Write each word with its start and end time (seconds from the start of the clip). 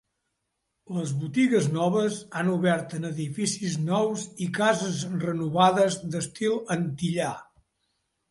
Les 0.93 1.09
botigues 1.23 1.65
noves 1.73 2.15
han 2.39 2.47
obert 2.53 2.95
en 2.99 3.03
edificis 3.09 3.75
nous 3.91 4.25
i 4.45 4.49
cases 4.57 4.97
renovades 5.27 5.99
d'estil 6.15 6.57
antillà. 6.77 7.29